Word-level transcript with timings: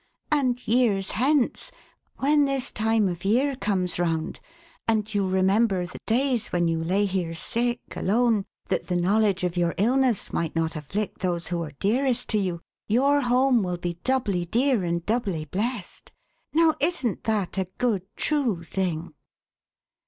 And 0.31 0.67
years 0.67 1.11
hence, 1.11 1.71
when 2.17 2.45
this 2.45 2.71
time 2.71 3.07
of 3.07 3.23
year 3.23 3.55
comes 3.55 3.99
round, 3.99 4.39
and 4.87 5.13
you 5.13 5.29
remember 5.29 5.85
the 5.85 5.99
days 6.07 6.47
when 6.47 6.67
you 6.67 6.79
lay 6.83 7.05
here 7.05 7.35
sick, 7.35 7.81
alone, 7.95 8.45
that 8.69 8.87
the 8.87 8.95
knowledge 8.95 9.43
of 9.43 9.55
your 9.57 9.75
illness 9.77 10.33
might 10.33 10.55
not 10.55 10.75
afflict 10.75 11.19
those 11.19 11.49
who 11.49 11.61
are 11.61 11.73
dearest 11.79 12.29
to 12.29 12.39
you, 12.39 12.61
your 12.87 13.21
home 13.21 13.61
will 13.61 13.77
be 13.77 13.99
doubly 14.03 14.43
dear 14.45 14.83
and 14.83 15.05
doubly 15.05 15.45
blest. 15.45 16.11
Now, 16.51 16.73
isn't 16.79 17.25
that 17.25 17.59
a 17.59 17.65
good, 17.77 18.01
true 18.15 18.63
thing?" 18.63 19.13